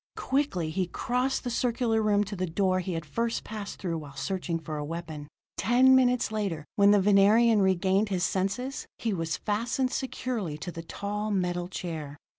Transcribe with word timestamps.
Quickly 0.17 0.71
he 0.71 0.87
crossed 0.87 1.43
the 1.43 1.51
circular 1.51 2.01
room 2.01 2.23
to 2.23 2.35
the 2.35 2.47
door 2.47 2.79
he 2.79 2.93
had 2.93 3.05
first 3.05 3.43
passed 3.43 3.77
through 3.77 3.99
while 3.99 4.15
searching 4.15 4.57
for 4.57 4.77
a 4.77 4.83
weapon. 4.83 5.27
Ten 5.57 5.95
minutes 5.95 6.31
later, 6.31 6.65
when 6.75 6.89
the 6.89 6.99
Venerian 6.99 7.61
regained 7.61 8.09
his 8.09 8.23
senses, 8.23 8.87
he 8.97 9.13
was 9.13 9.37
fastened 9.37 9.91
securely 9.91 10.57
to 10.57 10.71
the 10.71 10.81
tall, 10.81 11.29
metal 11.29 11.67
chair. 11.67 12.17